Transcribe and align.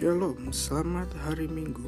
Shalom, 0.00 0.48
selamat 0.48 1.12
hari 1.28 1.44
Minggu. 1.44 1.84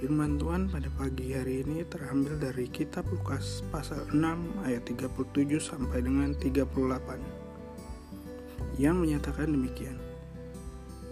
Firman 0.00 0.40
Tuhan 0.40 0.72
pada 0.72 0.88
pagi 0.96 1.36
hari 1.36 1.60
ini 1.60 1.84
terambil 1.84 2.40
dari 2.40 2.64
kitab 2.64 3.04
Lukas 3.12 3.60
pasal 3.68 4.08
6 4.08 4.64
ayat 4.64 4.88
37 4.88 5.12
sampai 5.60 6.00
dengan 6.00 6.32
38 6.32 8.80
yang 8.80 9.04
menyatakan 9.04 9.52
demikian. 9.52 10.00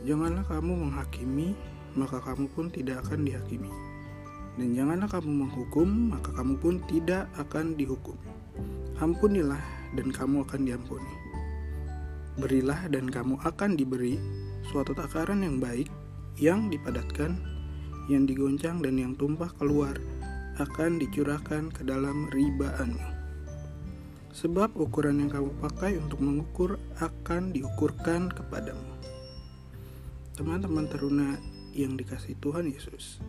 Janganlah 0.09 0.49
kamu 0.49 0.89
menghakimi, 0.89 1.53
maka 1.93 2.25
kamu 2.25 2.49
pun 2.57 2.73
tidak 2.73 3.05
akan 3.05 3.29
dihakimi. 3.29 3.69
Dan 4.57 4.73
janganlah 4.73 5.13
kamu 5.13 5.45
menghukum, 5.45 6.17
maka 6.17 6.33
kamu 6.33 6.57
pun 6.57 6.81
tidak 6.89 7.29
akan 7.37 7.77
dihukum. 7.77 8.17
Ampunilah 8.97 9.61
dan 9.93 10.09
kamu 10.09 10.41
akan 10.49 10.65
diampuni. 10.65 11.13
Berilah 12.41 12.89
dan 12.89 13.13
kamu 13.13 13.37
akan 13.45 13.77
diberi 13.77 14.17
suatu 14.73 14.97
takaran 14.97 15.45
yang 15.45 15.61
baik, 15.61 15.93
yang 16.41 16.73
dipadatkan, 16.73 17.37
yang 18.09 18.25
digoncang 18.25 18.81
dan 18.81 18.97
yang 18.97 19.13
tumpah 19.13 19.53
keluar 19.61 20.01
akan 20.57 20.97
dicurahkan 20.97 21.69
ke 21.69 21.85
dalam 21.85 22.33
ribaanmu. 22.33 23.21
Sebab 24.33 24.73
ukuran 24.81 25.21
yang 25.21 25.29
kamu 25.29 25.53
pakai 25.61 26.01
untuk 26.01 26.25
mengukur 26.25 26.81
akan 27.05 27.53
diukurkan 27.53 28.33
kepadamu. 28.33 28.81
Teman-teman 30.41 30.89
teruna 30.89 31.37
yang 31.77 32.01
dikasih 32.01 32.41
Tuhan 32.41 32.65
Yesus, 32.73 33.21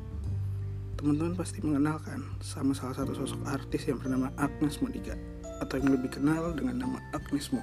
teman-teman 0.95 1.35
pasti 1.35 1.59
mengenalkan 1.59 2.23
sama 2.39 2.71
salah 2.71 2.95
satu 2.95 3.11
sosok 3.19 3.43
artis 3.51 3.83
yang 3.83 3.99
bernama 3.99 4.31
Agnes 4.39 4.79
Monica 4.79 5.19
atau 5.59 5.75
yang 5.75 5.91
lebih 5.91 6.15
kenal 6.15 6.55
dengan 6.55 6.87
nama 6.87 7.03
Agnes 7.11 7.51
Mo. 7.51 7.59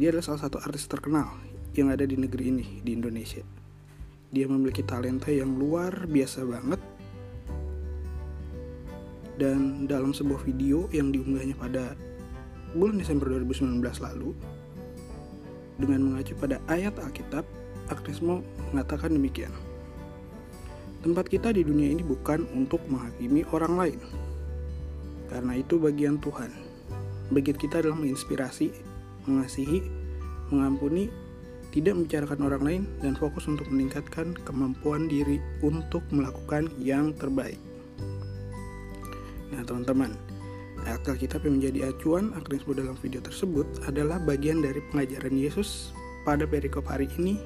Dia 0.00 0.16
adalah 0.16 0.24
salah 0.24 0.48
satu 0.48 0.64
artis 0.64 0.88
terkenal 0.88 1.28
yang 1.74 1.94
ada 1.94 2.02
di 2.02 2.18
negeri 2.18 2.50
ini, 2.50 2.66
di 2.82 2.90
Indonesia. 2.94 3.42
Dia 4.30 4.46
memiliki 4.46 4.82
talenta 4.82 5.30
yang 5.30 5.58
luar 5.58 6.06
biasa 6.06 6.46
banget. 6.46 6.80
Dan 9.40 9.88
dalam 9.88 10.12
sebuah 10.12 10.44
video 10.44 10.86
yang 10.92 11.10
diunggahnya 11.10 11.56
pada 11.56 11.96
bulan 12.76 13.00
Desember 13.00 13.32
2019 13.32 13.80
lalu, 14.04 14.36
dengan 15.80 16.12
mengacu 16.12 16.36
pada 16.36 16.60
ayat 16.68 16.92
Alkitab, 17.00 17.42
Agnes 17.88 18.20
Mo 18.20 18.44
mengatakan 18.70 19.16
demikian. 19.16 19.50
Tempat 21.00 21.32
kita 21.32 21.56
di 21.56 21.64
dunia 21.64 21.96
ini 21.96 22.04
bukan 22.04 22.44
untuk 22.52 22.84
menghakimi 22.92 23.48
orang 23.56 23.74
lain. 23.80 24.00
Karena 25.32 25.56
itu 25.56 25.80
bagian 25.80 26.20
Tuhan. 26.20 26.52
Bagian 27.32 27.56
kita 27.56 27.80
adalah 27.80 27.96
menginspirasi, 27.96 28.68
mengasihi, 29.24 29.80
mengampuni, 30.52 31.08
tidak 31.70 31.94
membicarakan 31.98 32.40
orang 32.46 32.62
lain, 32.62 32.82
dan 32.98 33.14
fokus 33.14 33.46
untuk 33.46 33.66
meningkatkan 33.70 34.34
kemampuan 34.42 35.06
diri 35.06 35.38
untuk 35.62 36.02
melakukan 36.10 36.70
yang 36.82 37.14
terbaik. 37.14 37.58
Nah, 39.50 39.62
teman-teman, 39.66 40.14
ayat 40.86 41.02
Alkitab 41.06 41.42
yang 41.46 41.58
menjadi 41.58 41.90
acuan 41.90 42.34
Agnesmo 42.38 42.74
dalam 42.74 42.94
video 42.98 43.18
tersebut 43.22 43.66
adalah 43.86 44.22
bagian 44.22 44.62
dari 44.62 44.78
pengajaran 44.90 45.34
Yesus 45.34 45.94
pada 46.22 46.46
perikop 46.46 46.86
hari 46.86 47.10
ini 47.18 47.38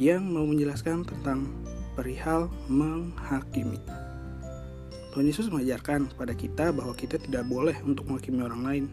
yang 0.00 0.24
mau 0.24 0.48
menjelaskan 0.48 1.04
tentang 1.04 1.48
perihal 1.92 2.48
menghakimi. 2.72 3.78
Tuhan 5.12 5.28
Yesus 5.28 5.52
mengajarkan 5.52 6.08
kepada 6.16 6.32
kita 6.32 6.72
bahwa 6.72 6.96
kita 6.96 7.20
tidak 7.20 7.44
boleh 7.44 7.76
untuk 7.84 8.08
menghakimi 8.08 8.40
orang 8.40 8.62
lain, 8.64 8.84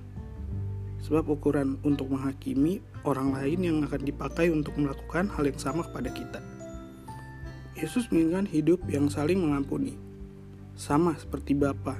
Sebab 0.99 1.31
ukuran 1.31 1.79
untuk 1.87 2.11
menghakimi 2.11 2.83
orang 3.07 3.31
lain 3.31 3.59
yang 3.63 3.77
akan 3.87 4.03
dipakai 4.03 4.51
untuk 4.51 4.75
melakukan 4.75 5.31
hal 5.31 5.47
yang 5.47 5.59
sama 5.59 5.87
kepada 5.87 6.11
kita. 6.11 6.39
Yesus 7.79 8.11
menginginkan 8.11 8.43
hidup 8.51 8.83
yang 8.91 9.07
saling 9.07 9.39
mengampuni, 9.39 9.95
sama 10.75 11.15
seperti 11.15 11.55
Bapa 11.55 11.95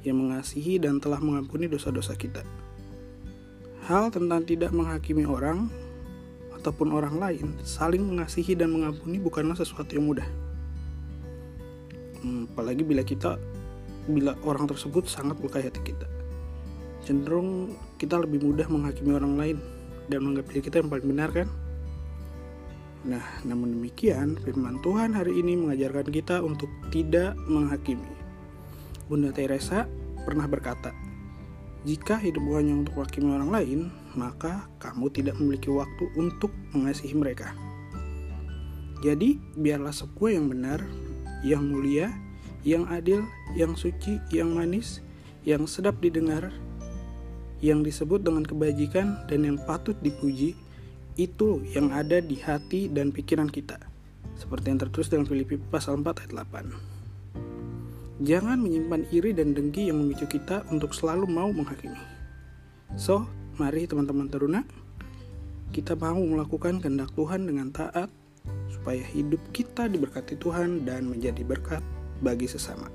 yang 0.00 0.16
mengasihi 0.16 0.80
dan 0.80 0.96
telah 0.96 1.20
mengampuni 1.20 1.68
dosa-dosa 1.68 2.16
kita. 2.16 2.40
Hal 3.84 4.08
tentang 4.08 4.48
tidak 4.48 4.72
menghakimi 4.72 5.28
orang 5.28 5.68
ataupun 6.56 6.96
orang 6.96 7.20
lain, 7.20 7.60
saling 7.60 8.00
mengasihi 8.00 8.56
dan 8.56 8.72
mengampuni 8.72 9.20
bukanlah 9.20 9.56
sesuatu 9.56 9.92
yang 9.92 10.08
mudah. 10.08 10.28
Hmm, 12.24 12.48
apalagi 12.50 12.82
bila 12.82 13.04
kita 13.04 13.36
bila 14.08 14.32
orang 14.42 14.64
tersebut 14.64 15.04
sangat 15.06 15.36
melukai 15.36 15.68
hati 15.68 15.84
kita 15.84 16.17
cenderung 17.08 17.72
kita 17.96 18.20
lebih 18.20 18.44
mudah 18.44 18.68
menghakimi 18.68 19.16
orang 19.16 19.40
lain 19.40 19.56
dan 20.12 20.20
menganggap 20.20 20.52
diri 20.52 20.60
kita 20.60 20.84
yang 20.84 20.92
paling 20.92 21.08
benar 21.08 21.32
kan? 21.32 21.48
Nah, 23.08 23.24
namun 23.48 23.80
demikian, 23.80 24.36
firman 24.44 24.84
Tuhan 24.84 25.16
hari 25.16 25.40
ini 25.40 25.56
mengajarkan 25.56 26.12
kita 26.12 26.44
untuk 26.44 26.68
tidak 26.92 27.32
menghakimi. 27.48 28.12
Bunda 29.08 29.32
Teresa 29.32 29.88
pernah 30.28 30.44
berkata, 30.44 30.92
"Jika 31.88 32.20
hidup 32.20 32.44
hanya 32.60 32.76
untuk 32.76 33.00
menghakimi 33.00 33.32
orang 33.32 33.48
lain, 33.48 33.80
maka 34.12 34.68
kamu 34.76 35.08
tidak 35.08 35.40
memiliki 35.40 35.72
waktu 35.72 36.12
untuk 36.20 36.52
mengasihi 36.76 37.16
mereka." 37.16 37.56
Jadi, 39.00 39.40
biarlah 39.56 39.94
sebuah 39.94 40.36
yang 40.36 40.52
benar, 40.52 40.84
yang 41.40 41.64
mulia, 41.64 42.12
yang 42.66 42.84
adil, 42.92 43.24
yang 43.56 43.78
suci, 43.78 44.20
yang 44.28 44.52
manis, 44.52 45.00
yang 45.46 45.64
sedap 45.70 46.02
didengar, 46.02 46.50
yang 47.64 47.82
disebut 47.82 48.22
dengan 48.22 48.46
kebajikan 48.46 49.26
dan 49.26 49.46
yang 49.46 49.58
patut 49.58 49.98
dipuji 49.98 50.54
itu 51.18 51.62
yang 51.74 51.90
ada 51.90 52.22
di 52.22 52.38
hati 52.38 52.86
dan 52.86 53.10
pikiran 53.10 53.50
kita. 53.50 53.78
Seperti 54.38 54.70
yang 54.70 54.78
tertulis 54.78 55.10
dalam 55.10 55.26
Filipi 55.26 55.58
pasal 55.58 55.98
4 55.98 56.22
ayat 56.22 56.32
8 56.46 56.98
jangan 58.18 58.58
menyimpan 58.58 59.06
iri 59.14 59.30
dan 59.30 59.54
dengki 59.54 59.90
yang 59.90 60.02
memicu 60.02 60.26
kita 60.26 60.66
untuk 60.74 60.90
selalu 60.90 61.30
mau 61.30 61.50
menghakimi. 61.54 61.98
So 62.98 63.26
mari 63.58 63.86
teman-teman 63.86 64.26
teruna 64.26 64.60
kita 65.70 65.94
mau 65.94 66.18
melakukan 66.18 66.82
kehendak 66.82 67.14
Tuhan 67.14 67.46
dengan 67.46 67.70
taat 67.70 68.10
supaya 68.72 69.02
hidup 69.14 69.38
kita 69.54 69.86
diberkati 69.86 70.34
Tuhan 70.40 70.82
dan 70.88 71.06
menjadi 71.06 71.44
berkat 71.46 71.82
bagi 72.24 72.50
sesama. 72.50 72.90